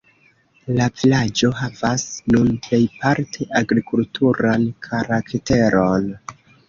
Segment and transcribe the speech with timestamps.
[0.77, 2.05] La vilaĝo havas
[2.35, 6.09] nun plejparte agrikulturan karakteron.